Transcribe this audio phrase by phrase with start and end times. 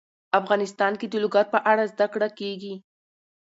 [0.39, 2.73] افغانستان کې د لوگر په اړه زده کړه کېږي.